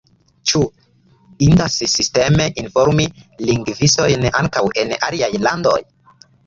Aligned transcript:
Ĉu 0.51 0.61
indas 1.49 1.75
sisteme 1.97 2.49
informi 2.63 3.07
lingvistojn 3.51 4.29
ankaŭ 4.43 4.69
en 4.85 5.01
aliaj 5.11 5.35
landoj? 5.49 5.81